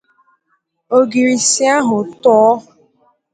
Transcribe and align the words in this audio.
Ogirisi 0.97 1.63
ahụ 1.77 1.97
too 2.23 2.39